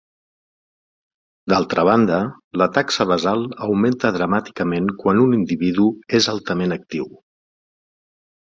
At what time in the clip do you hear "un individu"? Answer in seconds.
5.27-5.87